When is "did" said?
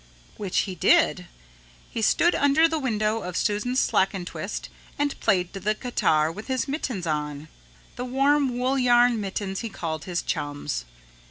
0.73-1.27